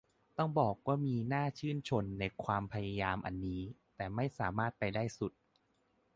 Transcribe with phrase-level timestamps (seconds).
[0.37, 3.61] ต้องบอกว่ามีน่าชื่นชนในความพยายามอันนี้
[3.95, 5.31] แต่ไม่สามารถไปได้สุด